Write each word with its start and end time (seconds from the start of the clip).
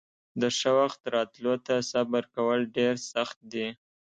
د 0.41 0.43
ښه 0.57 0.71
وخت 0.79 1.01
راتلو 1.15 1.53
ته 1.65 1.75
صبر 1.91 2.23
کول 2.35 2.59
ډېر 2.77 2.93
سخت 3.13 3.37
دي. 3.53 3.67